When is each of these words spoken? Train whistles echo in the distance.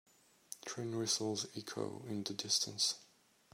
Train 0.65 0.97
whistles 0.97 1.45
echo 1.55 2.03
in 2.07 2.23
the 2.23 2.33
distance. 2.33 2.95